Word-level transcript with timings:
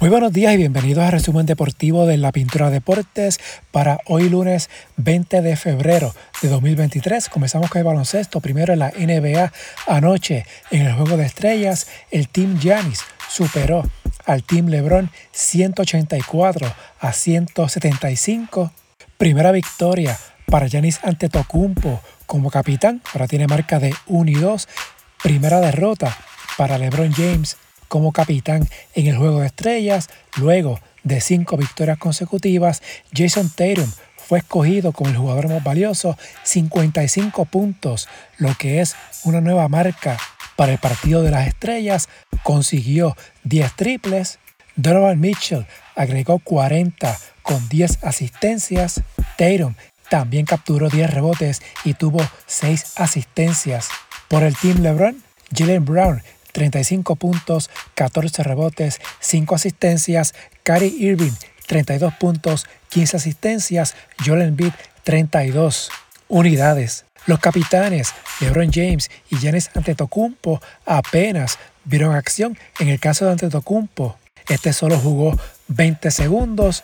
Muy 0.00 0.08
buenos 0.08 0.32
días 0.32 0.54
y 0.54 0.56
bienvenidos 0.56 1.04
a 1.04 1.10
Resumen 1.10 1.44
Deportivo 1.44 2.06
de 2.06 2.16
la 2.16 2.32
Pintura 2.32 2.70
Deportes 2.70 3.38
para 3.70 3.98
hoy 4.06 4.30
lunes 4.30 4.70
20 4.96 5.42
de 5.42 5.56
febrero 5.56 6.14
de 6.40 6.48
2023. 6.48 7.28
Comenzamos 7.28 7.68
con 7.68 7.80
el 7.80 7.84
baloncesto. 7.84 8.40
Primero 8.40 8.72
en 8.72 8.78
la 8.78 8.92
NBA 8.92 9.52
anoche 9.86 10.46
en 10.70 10.86
el 10.86 10.94
Juego 10.94 11.18
de 11.18 11.26
Estrellas, 11.26 11.86
el 12.10 12.28
Team 12.28 12.58
Giannis 12.58 13.02
superó 13.28 13.82
al 14.24 14.42
Team 14.42 14.68
LeBron 14.68 15.10
184 15.32 16.74
a 16.98 17.12
175. 17.12 18.72
Primera 19.18 19.52
victoria 19.52 20.16
para 20.46 20.66
Giannis 20.66 20.98
Antetokounmpo 21.02 22.00
como 22.24 22.50
capitán. 22.50 23.02
Ahora 23.12 23.28
tiene 23.28 23.46
marca 23.46 23.78
de 23.78 23.94
1 24.06 24.30
y 24.30 24.34
2. 24.34 24.66
Primera 25.22 25.60
derrota 25.60 26.16
para 26.56 26.78
LeBron 26.78 27.12
James 27.12 27.58
como 27.90 28.12
capitán 28.12 28.66
en 28.94 29.06
el 29.08 29.18
Juego 29.18 29.40
de 29.40 29.48
Estrellas. 29.48 30.08
Luego 30.36 30.80
de 31.02 31.20
cinco 31.20 31.56
victorias 31.58 31.98
consecutivas, 31.98 32.82
Jason 33.12 33.50
Tatum 33.50 33.90
fue 34.16 34.38
escogido 34.38 34.92
como 34.92 35.10
el 35.10 35.16
jugador 35.16 35.48
más 35.48 35.64
valioso, 35.64 36.16
55 36.44 37.46
puntos, 37.46 38.08
lo 38.38 38.54
que 38.54 38.80
es 38.80 38.94
una 39.24 39.40
nueva 39.40 39.68
marca 39.68 40.16
para 40.54 40.72
el 40.72 40.78
partido 40.78 41.22
de 41.22 41.32
las 41.32 41.48
estrellas. 41.48 42.08
Consiguió 42.44 43.16
10 43.42 43.74
triples. 43.74 44.38
Donovan 44.76 45.18
Mitchell 45.18 45.66
agregó 45.96 46.38
40 46.38 47.18
con 47.42 47.68
10 47.68 48.04
asistencias. 48.04 49.02
Tatum 49.36 49.74
también 50.08 50.46
capturó 50.46 50.88
10 50.88 51.10
rebotes 51.10 51.60
y 51.84 51.94
tuvo 51.94 52.20
6 52.46 52.92
asistencias. 52.96 53.88
Por 54.28 54.44
el 54.44 54.56
Team 54.56 54.80
LeBron, 54.80 55.20
Jalen 55.52 55.84
Brown 55.84 56.22
35 56.52 57.16
puntos, 57.16 57.70
14 57.94 58.42
rebotes, 58.42 59.00
5 59.20 59.54
asistencias. 59.54 60.34
Cary 60.62 60.94
Irving, 60.98 61.32
32 61.66 62.14
puntos, 62.14 62.66
15 62.90 63.16
asistencias. 63.16 63.94
Joel 64.24 64.42
Embiid, 64.42 64.72
32 65.04 65.90
unidades. 66.28 67.04
Los 67.26 67.38
capitanes 67.38 68.14
LeBron 68.40 68.72
James 68.72 69.10
y 69.30 69.36
Giannis 69.36 69.70
Antetokounmpo 69.74 70.60
apenas 70.86 71.58
vieron 71.84 72.14
acción. 72.14 72.56
En 72.78 72.88
el 72.88 72.98
caso 72.98 73.26
de 73.26 73.32
Antetokounmpo, 73.32 74.16
este 74.48 74.72
solo 74.72 74.98
jugó 74.98 75.38
20 75.68 76.10
segundos. 76.10 76.82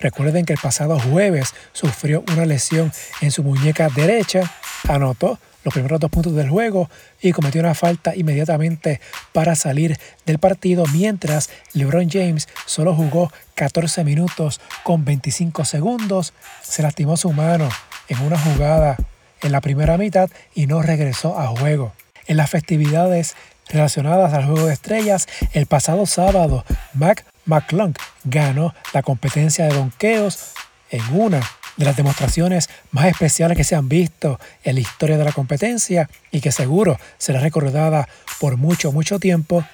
Recuerden 0.00 0.44
que 0.44 0.52
el 0.52 0.58
pasado 0.58 0.98
jueves 0.98 1.54
sufrió 1.72 2.24
una 2.32 2.44
lesión 2.44 2.92
en 3.20 3.30
su 3.30 3.42
muñeca 3.42 3.88
derecha. 3.88 4.52
Anotó 4.88 5.38
los 5.66 5.74
primeros 5.74 5.98
dos 5.98 6.12
puntos 6.12 6.32
del 6.36 6.48
juego 6.48 6.88
y 7.20 7.32
cometió 7.32 7.60
una 7.60 7.74
falta 7.74 8.14
inmediatamente 8.14 9.00
para 9.32 9.56
salir 9.56 9.98
del 10.24 10.38
partido, 10.38 10.84
mientras 10.92 11.50
LeBron 11.72 12.08
James 12.08 12.46
solo 12.66 12.94
jugó 12.94 13.32
14 13.56 14.04
minutos 14.04 14.60
con 14.84 15.04
25 15.04 15.64
segundos, 15.64 16.34
se 16.62 16.82
lastimó 16.82 17.16
su 17.16 17.32
mano 17.32 17.68
en 18.08 18.20
una 18.20 18.38
jugada 18.38 18.96
en 19.42 19.50
la 19.50 19.60
primera 19.60 19.98
mitad 19.98 20.30
y 20.54 20.68
no 20.68 20.82
regresó 20.82 21.36
a 21.36 21.48
juego. 21.48 21.92
En 22.28 22.36
las 22.36 22.48
festividades 22.48 23.34
relacionadas 23.68 24.34
al 24.34 24.46
juego 24.46 24.68
de 24.68 24.72
estrellas, 24.72 25.26
el 25.52 25.66
pasado 25.66 26.06
sábado, 26.06 26.64
Mac 26.94 27.24
McClung 27.44 27.96
ganó 28.22 28.72
la 28.94 29.02
competencia 29.02 29.64
de 29.64 29.74
donqueos 29.74 30.52
en 30.90 31.02
una 31.12 31.40
de 31.76 31.84
las 31.84 31.96
demostraciones 31.96 32.68
más 32.90 33.06
especiales 33.06 33.56
que 33.56 33.64
se 33.64 33.74
han 33.74 33.88
visto 33.88 34.40
en 34.64 34.76
la 34.76 34.80
historia 34.80 35.18
de 35.18 35.24
la 35.24 35.32
competencia 35.32 36.08
y 36.30 36.40
que 36.40 36.52
seguro 36.52 36.98
será 37.18 37.40
recordada 37.40 38.08
por 38.40 38.56
mucho, 38.56 38.92
mucho 38.92 39.18
tiempo. 39.18 39.64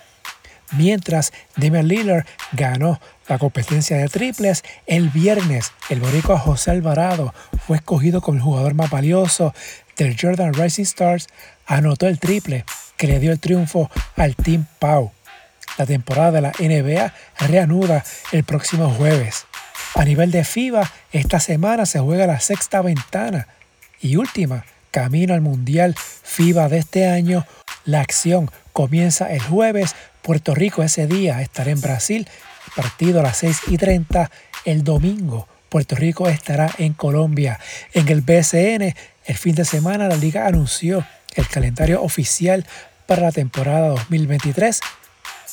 Mientras 0.72 1.32
Damian 1.56 1.86
Lillard 1.86 2.24
ganó 2.52 3.00
la 3.28 3.38
competencia 3.38 3.96
de 3.98 4.08
triples, 4.08 4.62
el 4.86 5.10
viernes 5.10 5.72
el 5.90 6.00
boricua 6.00 6.38
José 6.38 6.70
Alvarado 6.70 7.34
fue 7.66 7.76
escogido 7.76 8.20
como 8.20 8.36
el 8.36 8.42
jugador 8.42 8.74
más 8.74 8.90
valioso 8.90 9.54
del 9.96 10.16
Jordan 10.18 10.54
Rising 10.54 10.84
Stars, 10.84 11.26
anotó 11.66 12.08
el 12.08 12.18
triple 12.18 12.64
que 12.96 13.06
le 13.06 13.20
dio 13.20 13.32
el 13.32 13.40
triunfo 13.40 13.90
al 14.16 14.34
Team 14.34 14.66
Pau. 14.78 15.12
La 15.78 15.86
temporada 15.86 16.32
de 16.32 16.40
la 16.40 16.52
NBA 16.58 17.14
reanuda 17.38 18.04
el 18.32 18.44
próximo 18.44 18.90
jueves. 18.90 19.46
A 19.94 20.04
nivel 20.04 20.30
de 20.30 20.42
FIBA, 20.42 20.90
esta 21.12 21.38
semana 21.38 21.84
se 21.84 21.98
juega 21.98 22.26
la 22.26 22.40
sexta 22.40 22.80
ventana 22.80 23.46
y 24.00 24.16
última, 24.16 24.64
camino 24.90 25.34
al 25.34 25.42
Mundial 25.42 25.94
FIBA 25.96 26.68
de 26.70 26.78
este 26.78 27.06
año. 27.06 27.46
La 27.84 28.00
acción 28.00 28.50
comienza 28.72 29.30
el 29.32 29.42
jueves. 29.42 29.94
Puerto 30.22 30.54
Rico 30.54 30.82
ese 30.82 31.06
día 31.06 31.42
estará 31.42 31.70
en 31.70 31.80
Brasil. 31.80 32.26
Partido 32.74 33.20
a 33.20 33.22
las 33.22 33.36
6 33.38 33.60
y 33.68 33.76
30. 33.76 34.30
El 34.64 34.82
domingo 34.82 35.46
Puerto 35.68 35.94
Rico 35.94 36.26
estará 36.28 36.70
en 36.78 36.94
Colombia. 36.94 37.60
En 37.92 38.08
el 38.08 38.22
BCN, 38.22 38.94
el 39.26 39.36
fin 39.36 39.54
de 39.54 39.64
semana 39.66 40.08
la 40.08 40.16
liga 40.16 40.46
anunció 40.46 41.06
el 41.34 41.46
calendario 41.48 42.02
oficial 42.02 42.66
para 43.06 43.22
la 43.22 43.32
temporada 43.32 43.88
2023 43.88 44.80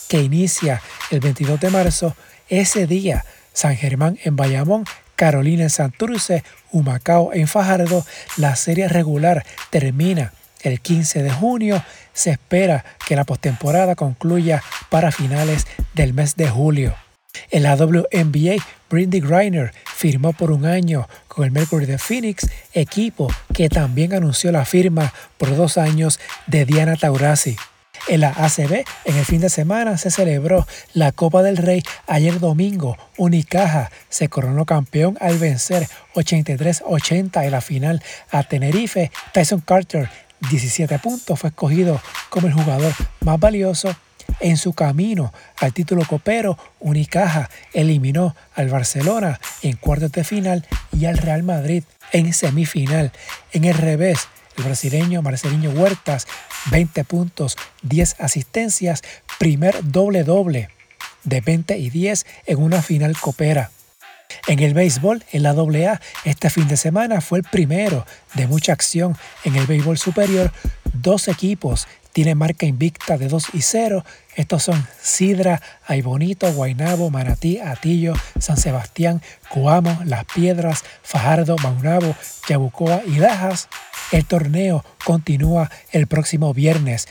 que 0.07 0.21
inicia 0.21 0.81
el 1.11 1.19
22 1.19 1.59
de 1.59 1.69
marzo. 1.69 2.15
Ese 2.47 2.87
día 2.87 3.23
San 3.59 3.75
Germán 3.75 4.17
en 4.23 4.37
Bayamón, 4.37 4.85
Carolina 5.17 5.63
en 5.63 5.69
Santurce, 5.69 6.45
Humacao 6.71 7.33
en 7.33 7.45
Fajardo. 7.45 8.05
La 8.37 8.55
serie 8.55 8.87
regular 8.87 9.45
termina 9.69 10.31
el 10.61 10.79
15 10.79 11.23
de 11.23 11.29
junio. 11.29 11.83
Se 12.13 12.29
espera 12.29 12.85
que 13.05 13.17
la 13.17 13.25
postemporada 13.25 13.95
concluya 13.95 14.63
para 14.89 15.11
finales 15.11 15.67
del 15.93 16.13
mes 16.13 16.37
de 16.37 16.47
julio. 16.47 16.95
En 17.51 17.63
la 17.63 17.75
WNBA, 17.75 18.63
Brindy 18.89 19.19
Griner 19.19 19.73
firmó 19.93 20.31
por 20.31 20.51
un 20.51 20.65
año 20.65 21.09
con 21.27 21.43
el 21.43 21.51
Mercury 21.51 21.85
de 21.85 21.97
Phoenix, 21.97 22.47
equipo 22.71 23.27
que 23.53 23.67
también 23.67 24.13
anunció 24.13 24.53
la 24.53 24.63
firma 24.63 25.13
por 25.37 25.53
dos 25.53 25.77
años 25.77 26.17
de 26.47 26.63
Diana 26.63 26.95
Taurasi. 26.95 27.57
En 28.07 28.21
la 28.21 28.29
ACB, 28.29 28.85
en 29.05 29.17
el 29.17 29.25
fin 29.25 29.41
de 29.41 29.49
semana, 29.49 29.97
se 29.97 30.09
celebró 30.09 30.65
la 30.93 31.11
Copa 31.11 31.43
del 31.43 31.57
Rey. 31.57 31.83
Ayer 32.07 32.39
domingo, 32.39 32.97
Unicaja 33.17 33.91
se 34.09 34.29
coronó 34.29 34.65
campeón 34.65 35.17
al 35.21 35.37
vencer 35.37 35.87
83-80 36.15 37.45
en 37.45 37.51
la 37.51 37.61
final 37.61 38.01
a 38.31 38.43
Tenerife. 38.43 39.11
Tyson 39.33 39.61
Carter, 39.61 40.09
17 40.49 40.97
puntos, 40.99 41.39
fue 41.39 41.49
escogido 41.49 42.01
como 42.29 42.47
el 42.47 42.53
jugador 42.53 42.93
más 43.21 43.39
valioso. 43.39 43.95
En 44.39 44.57
su 44.57 44.73
camino 44.73 45.33
al 45.57 45.73
título 45.73 46.05
copero, 46.05 46.57
Unicaja 46.79 47.49
eliminó 47.73 48.35
al 48.55 48.69
Barcelona 48.69 49.39
en 49.63 49.75
cuartos 49.75 50.11
de 50.11 50.23
final 50.23 50.67
y 50.91 51.05
al 51.05 51.17
Real 51.17 51.43
Madrid 51.43 51.83
en 52.11 52.33
semifinal. 52.33 53.11
En 53.51 53.65
el 53.65 53.75
revés, 53.75 54.27
el 54.59 54.65
brasileño 54.65 55.21
Marcelinho 55.21 55.71
Huertas, 55.71 56.27
20 56.71 57.03
puntos, 57.05 57.57
10 57.83 58.19
asistencias, 58.19 59.01
primer 59.37 59.75
doble-doble 59.83 60.69
de 61.23 61.41
20 61.41 61.77
y 61.77 61.89
10 61.89 62.25
en 62.45 62.61
una 62.61 62.81
final 62.81 63.17
copera. 63.17 63.71
En 64.47 64.59
el 64.59 64.73
béisbol, 64.73 65.23
en 65.31 65.43
la 65.43 65.51
AA, 65.51 66.01
este 66.25 66.49
fin 66.49 66.67
de 66.67 66.77
semana 66.77 67.21
fue 67.21 67.39
el 67.39 67.45
primero 67.45 68.05
de 68.35 68.47
mucha 68.47 68.73
acción 68.73 69.17
en 69.43 69.55
el 69.55 69.65
béisbol 69.65 69.97
superior. 69.97 70.51
Dos 70.93 71.27
equipos 71.27 71.87
tienen 72.13 72.37
marca 72.37 72.65
invicta 72.65 73.17
de 73.17 73.27
2 73.27 73.49
y 73.53 73.61
0. 73.61 74.03
Estos 74.35 74.63
son 74.63 74.87
Sidra, 75.01 75.61
Aybonito, 75.85 76.51
Guainabo, 76.53 77.09
Manatí, 77.09 77.59
Atillo, 77.59 78.13
San 78.39 78.57
Sebastián, 78.57 79.21
Coamo, 79.49 79.99
Las 80.05 80.25
Piedras, 80.25 80.83
Fajardo, 81.03 81.55
Maunabo, 81.57 82.15
Yabucoa 82.47 83.01
y 83.05 83.17
Lajas. 83.19 83.69
El 84.11 84.25
torneo 84.25 84.83
continúa 85.05 85.69
el 85.91 86.07
próximo 86.07 86.53
viernes. 86.53 87.07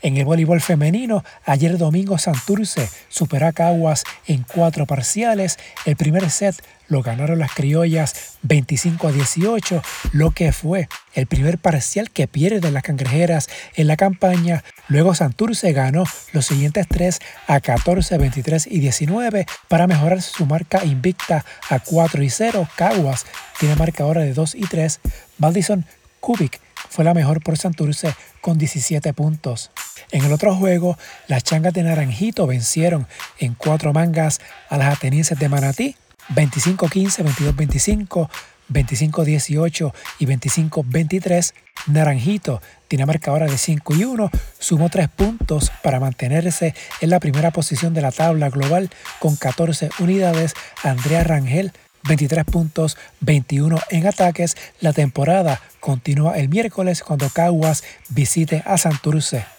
En 0.00 0.16
el 0.16 0.24
voleibol 0.24 0.60
femenino, 0.60 1.24
ayer 1.44 1.76
domingo 1.76 2.18
Santurce 2.18 2.88
superó 3.08 3.48
a 3.48 3.52
Caguas 3.52 4.04
en 4.26 4.44
cuatro 4.44 4.86
parciales. 4.86 5.58
El 5.86 5.96
primer 5.96 6.30
set 6.30 6.54
lo 6.86 7.02
ganaron 7.02 7.40
las 7.40 7.52
criollas 7.52 8.38
25 8.42 9.08
a 9.08 9.12
18, 9.12 9.82
lo 10.12 10.30
que 10.30 10.52
fue 10.52 10.88
el 11.14 11.26
primer 11.26 11.58
parcial 11.58 12.10
que 12.10 12.28
pierden 12.28 12.74
las 12.74 12.84
cangrejeras 12.84 13.48
en 13.74 13.88
la 13.88 13.96
campaña. 13.96 14.62
Luego 14.86 15.16
Santurce 15.16 15.72
ganó 15.72 16.04
los 16.32 16.46
siguientes 16.46 16.86
tres 16.86 17.18
a 17.48 17.58
14, 17.58 18.18
23 18.18 18.68
y 18.68 18.78
19 18.78 19.46
para 19.66 19.88
mejorar 19.88 20.22
su 20.22 20.46
marca 20.46 20.84
invicta 20.84 21.44
a 21.68 21.80
4 21.80 22.22
y 22.22 22.30
0. 22.30 22.68
Caguas 22.76 23.26
tiene 23.58 23.74
marca 23.74 24.04
ahora 24.04 24.20
de 24.20 24.32
2 24.32 24.54
y 24.54 24.62
3. 24.62 25.00
Valdison 25.38 25.84
Kubik 26.20 26.60
fue 26.88 27.04
la 27.04 27.14
mejor 27.14 27.42
por 27.42 27.58
Santurce 27.58 28.14
con 28.40 28.58
17 28.58 29.12
puntos. 29.12 29.70
En 30.10 30.24
el 30.24 30.32
otro 30.32 30.54
juego, 30.54 30.98
las 31.26 31.44
changas 31.44 31.72
de 31.72 31.82
Naranjito 31.82 32.46
vencieron 32.46 33.06
en 33.38 33.54
cuatro 33.54 33.92
mangas 33.92 34.40
a 34.68 34.78
las 34.78 34.96
atenienses 34.96 35.38
de 35.38 35.48
Manatí, 35.48 35.96
25-15, 36.34 37.24
22-25, 37.24 38.28
25-18 38.72 39.92
y 40.18 40.26
25-23. 40.26 41.54
Naranjito 41.86 42.60
tiene 42.86 43.06
marcadora 43.06 43.46
de 43.46 43.56
5 43.56 43.94
y 43.94 44.04
1, 44.04 44.30
sumó 44.58 44.90
3 44.90 45.08
puntos 45.08 45.70
para 45.82 46.00
mantenerse 46.00 46.74
en 47.00 47.10
la 47.10 47.20
primera 47.20 47.50
posición 47.50 47.94
de 47.94 48.02
la 48.02 48.12
tabla 48.12 48.50
global 48.50 48.90
con 49.20 49.36
14 49.36 49.90
unidades. 50.00 50.54
Andrea 50.82 51.24
Rangel 51.24 51.72
23 52.06 52.44
puntos, 52.44 52.96
21 53.20 53.78
en 53.90 54.06
ataques. 54.06 54.56
La 54.80 54.92
temporada 54.92 55.60
continúa 55.80 56.38
el 56.38 56.48
miércoles 56.48 57.02
cuando 57.02 57.28
Caguas 57.28 57.84
visite 58.08 58.62
a 58.66 58.78
Santurce. 58.78 59.57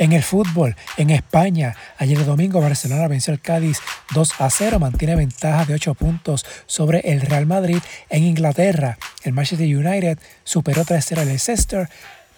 En 0.00 0.12
el 0.12 0.22
fútbol, 0.22 0.76
en 0.96 1.10
España, 1.10 1.76
ayer 1.98 2.24
domingo 2.24 2.58
Barcelona 2.58 3.06
venció 3.06 3.34
al 3.34 3.40
Cádiz 3.40 3.80
2 4.14 4.40
a 4.40 4.48
0, 4.48 4.78
mantiene 4.78 5.14
ventaja 5.14 5.66
de 5.66 5.74
8 5.74 5.92
puntos 5.92 6.46
sobre 6.64 7.00
el 7.00 7.20
Real 7.20 7.44
Madrid. 7.44 7.80
En 8.08 8.24
Inglaterra, 8.24 8.96
el 9.24 9.34
Manchester 9.34 9.66
United 9.66 10.18
superó 10.42 10.86
3-0 10.86 11.18
al 11.18 11.28
Leicester. 11.28 11.90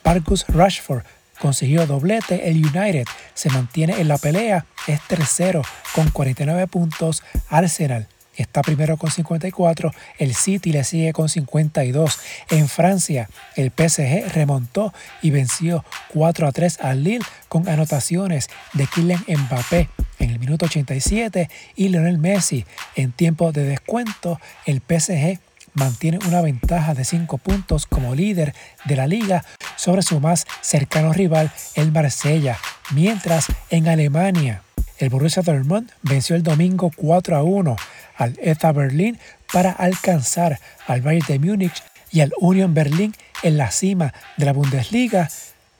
Marcus 0.05 0.44
Rashford 0.49 1.05
consiguió 1.39 1.87
doblete. 1.87 2.49
El 2.49 2.67
United 2.67 3.05
se 3.33 3.49
mantiene 3.50 4.00
en 4.00 4.09
la 4.09 4.19
pelea, 4.19 4.67
es 4.89 5.00
tercero 5.03 5.62
con 5.94 6.11
49 6.11 6.67
puntos. 6.67 7.23
Arsenal 7.49 8.09
está 8.37 8.62
primero 8.62 8.96
con 8.96 9.11
54, 9.11 9.93
el 10.19 10.34
City 10.34 10.73
le 10.73 10.84
sigue 10.84 11.12
con 11.12 11.29
52. 11.29 12.19
En 12.50 12.69
Francia, 12.69 13.29
el 13.56 13.70
PSG 13.70 14.32
remontó 14.32 14.93
y 15.20 15.31
venció 15.31 15.84
4 16.12 16.46
a 16.46 16.52
3 16.52 16.79
al 16.81 17.05
Lille 17.05 17.25
con 17.49 17.69
anotaciones 17.69 18.49
de 18.73 18.87
Kylian 18.87 19.25
Mbappé 19.29 19.88
en 20.19 20.31
el 20.31 20.38
minuto 20.38 20.67
87 20.67 21.50
y 21.76 21.88
Lionel 21.88 22.19
Messi 22.19 22.64
en 22.96 23.12
tiempo 23.12 23.52
de 23.52 23.64
descuento. 23.64 24.40
El 24.67 24.79
PSG 24.81 25.38
mantiene 25.75 26.19
una 26.26 26.40
ventaja 26.40 26.94
de 26.94 27.05
5 27.05 27.38
puntos 27.38 27.87
como 27.87 28.14
líder 28.14 28.55
de 28.84 28.96
la 28.96 29.06
liga 29.06 29.44
sobre 29.76 30.02
su 30.02 30.20
más 30.20 30.46
cercano 30.61 31.12
rival, 31.12 31.50
el 31.75 31.93
Marsella, 31.93 32.58
mientras 32.93 33.46
en 33.70 33.88
Alemania 33.88 34.62
el 35.02 35.08
Borussia 35.08 35.43
Dortmund 35.43 35.90
venció 36.02 36.37
el 36.37 36.44
domingo 36.44 36.93
4 36.94 37.37
a 37.37 37.43
1 37.43 37.76
al 38.17 38.38
ETA 38.41 38.73
Berlín 38.73 39.19
para 39.53 39.73
alcanzar 39.73 40.59
al 40.87 41.03
Bayern 41.03 41.26
de 41.26 41.38
Múnich 41.38 41.82
y 42.11 42.20
al 42.20 42.32
Union 42.38 42.75
Berlin 42.75 43.14
en 43.43 43.56
la 43.56 43.70
cima 43.70 44.12
de 44.37 44.47
la 44.47 44.53
Bundesliga. 44.53 45.29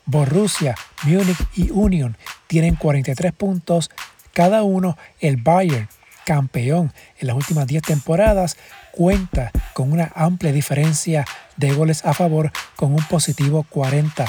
Borussia, 0.05 0.75
Múnich 1.05 1.39
y 1.55 1.71
Union 1.71 2.17
tienen 2.49 2.75
43 2.75 3.33
puntos 3.33 3.91
cada 4.33 4.63
uno. 4.63 4.97
El 5.21 5.37
Bayern, 5.37 5.89
campeón 6.25 6.93
en 7.19 7.29
las 7.29 7.37
últimas 7.37 7.67
10 7.67 7.83
temporadas, 7.83 8.57
cuenta 8.91 9.51
con 9.73 9.93
una 9.93 10.11
amplia 10.15 10.53
diferencia 10.53 11.25
de 11.57 11.73
goles 11.73 12.05
a 12.05 12.15
favor 12.15 12.51
con 12.77 12.93
un 12.93 13.05
positivo 13.05 13.65
40. 13.69 14.27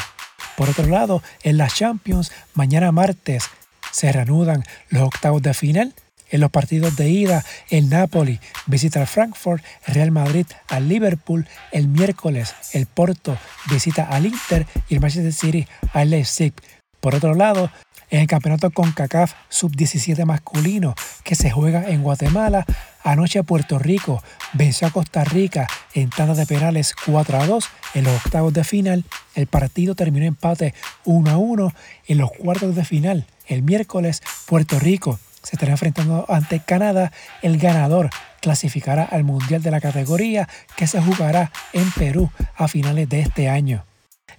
Por 0.55 0.69
otro 0.69 0.87
lado, 0.87 1.23
en 1.43 1.57
la 1.57 1.67
Champions, 1.67 2.31
mañana 2.53 2.91
martes 2.91 3.49
se 3.91 4.11
reanudan 4.11 4.63
los 4.89 5.03
octavos 5.03 5.41
de 5.41 5.53
final. 5.53 5.93
En 6.33 6.41
los 6.41 6.49
partidos 6.49 6.95
de 6.95 7.11
ida, 7.11 7.45
el 7.69 7.89
Napoli 7.89 8.39
visita 8.65 8.99
al 8.99 9.05
Frankfurt, 9.05 9.63
Real 9.85 10.09
Madrid 10.09 10.47
al 10.67 10.89
Liverpool, 10.89 11.47
el 11.71 11.87
miércoles 11.87 12.55
el 12.73 12.87
Porto 12.87 13.37
visita 13.69 14.07
al 14.07 14.25
Inter 14.25 14.65
y 14.89 14.95
el 14.95 14.99
Manchester 14.99 15.31
City 15.31 15.67
al 15.93 16.09
Leipzig. 16.09 16.53
Por 16.99 17.13
otro 17.13 17.35
lado, 17.35 17.69
en 18.09 18.21
el 18.21 18.27
campeonato 18.27 18.71
CONCACAF 18.71 19.33
Sub-17 19.49 20.25
masculino 20.25 20.95
que 21.23 21.35
se 21.35 21.51
juega 21.51 21.87
en 21.87 22.01
Guatemala, 22.01 22.65
anoche 23.03 23.43
Puerto 23.43 23.77
Rico 23.77 24.23
venció 24.53 24.87
a 24.87 24.91
Costa 24.91 25.23
Rica 25.23 25.67
en 25.93 26.09
tanda 26.09 26.33
de 26.33 26.47
penales 26.47 26.95
4 27.05 27.41
a 27.41 27.45
2 27.45 27.69
en 27.93 28.05
los 28.05 28.25
octavos 28.25 28.53
de 28.53 28.63
final. 28.63 29.05
El 29.35 29.45
partido 29.45 29.93
terminó 29.93 30.25
empate 30.25 30.73
1 31.05 31.29
a 31.29 31.37
1 31.37 31.73
en 32.07 32.17
los 32.17 32.31
cuartos 32.31 32.75
de 32.75 32.85
final. 32.85 33.27
El 33.45 33.61
miércoles, 33.61 34.23
Puerto 34.47 34.79
Rico 34.79 35.19
se 35.43 35.55
estará 35.55 35.73
enfrentando 35.73 36.25
ante 36.29 36.59
Canadá. 36.59 37.11
El 37.41 37.57
ganador 37.57 38.09
clasificará 38.41 39.03
al 39.03 39.23
Mundial 39.23 39.61
de 39.61 39.71
la 39.71 39.81
categoría 39.81 40.47
que 40.75 40.87
se 40.87 41.01
jugará 41.01 41.51
en 41.73 41.91
Perú 41.91 42.31
a 42.55 42.67
finales 42.67 43.07
de 43.09 43.19
este 43.19 43.49
año. 43.49 43.85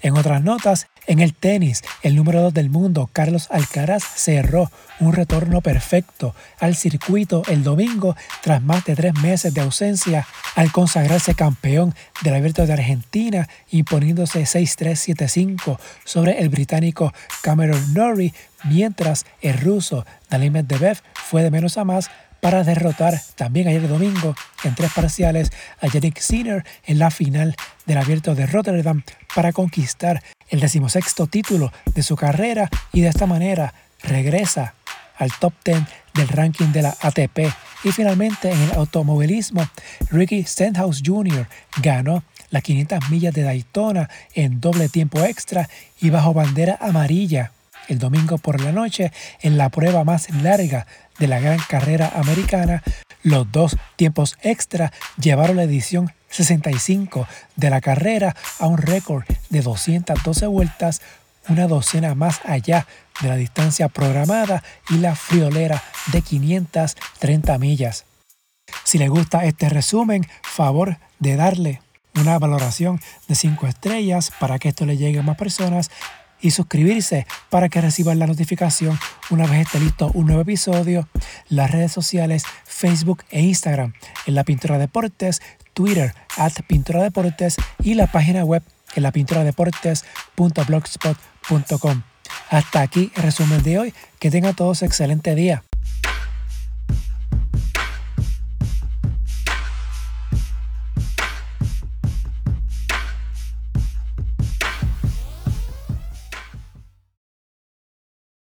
En 0.01 0.17
otras 0.17 0.43
notas, 0.43 0.89
en 1.07 1.21
el 1.21 1.35
tenis, 1.35 1.83
el 2.03 2.17
número 2.17 2.41
2 2.43 2.55
del 2.55 2.71
mundo, 2.71 3.11
Carlos 3.13 3.49
Alcaraz, 3.51 4.03
cerró 4.03 4.71
un 5.01 5.13
retorno 5.13 5.61
perfecto 5.61 6.35
al 6.59 6.77
circuito 6.77 7.43
el 7.49 7.63
domingo 7.63 8.17
tras 8.43 8.63
más 8.63 8.85
de 8.85 8.95
tres 8.95 9.15
meses 9.15 9.53
de 9.55 9.61
ausencia 9.61 10.27
al 10.55 10.73
consagrarse 10.73 11.35
campeón 11.35 11.95
del 12.23 12.35
Abierto 12.35 12.67
de 12.67 12.73
Argentina, 12.73 13.49
imponiéndose 13.71 14.43
6-3-7-5 14.43 15.79
sobre 16.05 16.41
el 16.41 16.49
británico 16.49 17.13
Cameron 17.43 17.93
Norrie, 17.93 18.33
mientras 18.65 19.27
el 19.43 19.59
ruso 19.59 20.07
Daniil 20.31 20.53
Medvedev 20.53 20.99
fue 21.15 21.43
de 21.43 21.51
menos 21.51 21.77
a 21.77 21.85
más 21.85 22.11
para 22.45 22.63
derrotar 22.63 23.19
también 23.37 23.69
ayer 23.69 23.89
domingo 23.89 24.37
en 24.65 24.75
tres 24.75 24.93
parciales 24.93 25.51
a 25.81 25.87
Yannick 25.87 26.19
Sinner 26.19 26.63
en 26.85 26.99
la 26.99 27.11
final 27.11 27.57
del 27.87 27.97
Abierto 27.97 28.35
de 28.35 28.45
Rotterdam 28.45 29.03
para 29.35 29.55
conquistar 29.55 30.23
el 30.51 30.61
decimosexto 30.61 31.27
título 31.27 31.73
de 31.95 32.03
su 32.03 32.17
carrera 32.17 32.69
y 32.93 33.01
de 33.01 33.09
esta 33.09 33.25
manera 33.25 33.73
regresa 34.03 34.75
al 35.17 35.33
top 35.41 35.55
10 35.65 35.85
del 36.13 36.29
ranking 36.29 36.67
de 36.67 36.83
la 36.83 36.95
ATP. 37.01 37.51
Y 37.83 37.93
finalmente 37.93 38.51
en 38.51 38.61
el 38.61 38.73
automovilismo, 38.73 39.67
Ricky 40.11 40.45
Stenhouse 40.45 41.01
Jr. 41.03 41.49
ganó 41.81 42.25
las 42.51 42.63
500 42.63 43.09
millas 43.09 43.33
de 43.33 43.43
Daytona 43.43 44.11
en 44.35 44.61
doble 44.61 44.91
tiempo 44.91 45.25
extra 45.25 45.71
y 45.99 46.11
bajo 46.11 46.35
bandera 46.35 46.77
amarilla 46.79 47.53
el 47.89 47.99
domingo 47.99 48.39
por 48.39 48.61
la 48.61 48.73
noche 48.73 49.13
en 49.41 49.59
la 49.59 49.69
prueba 49.69 50.05
más 50.05 50.31
larga 50.31 50.87
de 51.19 51.29
la 51.29 51.41
gran 51.41 51.59
carrera 51.69 52.13
americana, 52.15 52.83
los 53.23 53.51
dos 53.51 53.77
tiempos 53.97 54.37
extra 54.43 54.93
llevaron 55.19 55.57
la 55.57 55.63
edición 55.65 56.13
65 56.29 57.27
de 57.57 57.71
la 57.71 57.81
carrera 57.81 58.35
a 58.59 58.67
un 58.67 58.79
récord 58.79 59.25
de 59.51 59.63
212 59.63 60.47
vueltas, 60.47 61.01
una 61.49 61.69
docena 61.69 62.15
más 62.15 62.41
allá 62.45 62.87
de 63.21 63.29
la 63.29 63.37
distancia 63.37 63.89
programada 63.89 64.63
y 64.91 64.99
la 64.99 65.15
friolera 65.15 65.83
de 66.13 66.23
530 66.23 67.59
millas. 67.59 68.05
Si 68.83 68.99
le 68.99 69.09
gusta 69.09 69.45
este 69.45 69.69
resumen, 69.69 70.27
favor 70.43 70.99
de 71.19 71.37
darle 71.37 71.83
una 72.21 72.39
valoración 72.39 73.01
de 73.29 73.35
5 73.35 73.67
estrellas 73.67 74.33
para 74.39 74.59
que 74.59 74.69
esto 74.69 74.87
le 74.87 74.97
llegue 74.97 75.21
a 75.21 75.23
más 75.23 75.37
personas 75.37 75.91
y 76.45 76.51
suscribirse 76.51 77.27
para 77.49 77.71
que 77.71 77.81
reciban 77.81 78.19
la 78.19 78.27
notificación 78.27 78.99
una 79.31 79.47
vez 79.47 79.63
esté 79.63 79.81
listo 79.81 80.11
un 80.13 80.27
nuevo 80.27 80.43
episodio. 80.43 81.09
Las 81.49 81.71
redes 81.71 81.91
sociales 81.91 82.45
Facebook 82.65 83.25
e 83.31 83.41
Instagram 83.41 83.95
en 84.27 84.35
la 84.35 84.45
Pintura 84.45 84.77
Deportes, 84.77 85.41
Twitter 85.73 86.15
at 86.37 86.53
Pintura 86.67 87.03
Deportes 87.03 87.57
y 87.83 87.95
la 87.95 88.09
página 88.09 88.45
web 88.45 88.63
en 88.95 89.03
la 89.05 89.13
Hasta 92.51 92.83
aquí 92.83 93.11
el 93.17 93.23
resumen 93.23 93.63
de 93.63 93.79
hoy. 93.79 93.95
Que 94.19 94.31
tengan 94.31 94.55
todos 94.55 94.83
excelente 94.83 95.35
día. 95.35 95.65